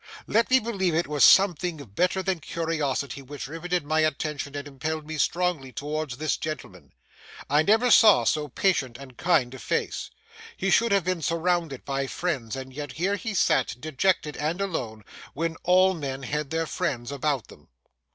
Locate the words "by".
11.85-12.07